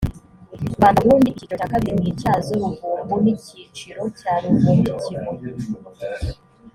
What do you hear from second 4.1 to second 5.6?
cya ruvumbukibuye